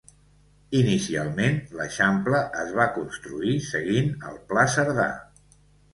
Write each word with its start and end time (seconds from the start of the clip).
Inicialment, 0.79 1.59
l'Eixample 1.81 2.41
es 2.63 2.73
va 2.79 2.89
construir 2.97 3.53
seguint 3.69 4.13
el 4.31 4.45
Pla 4.53 4.65
Cerdà. 4.79 5.11